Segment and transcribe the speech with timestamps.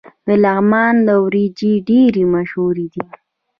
[0.27, 3.03] د لغمان وریجې ډیرې مشهورې دي.